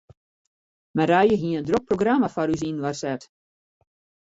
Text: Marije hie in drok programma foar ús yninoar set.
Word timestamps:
Marije 0.99 1.37
hie 1.43 1.59
in 1.59 1.67
drok 1.67 1.85
programma 1.91 2.31
foar 2.33 2.51
ús 2.55 2.65
yninoar 2.69 2.99
set. 3.03 3.31